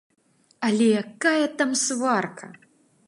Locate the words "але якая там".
0.69-1.71